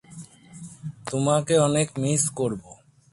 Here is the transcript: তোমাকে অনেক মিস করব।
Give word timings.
তোমাকে 1.09 1.53
অনেক 1.59 1.87
মিস 1.97 2.23
করব। 2.35 2.63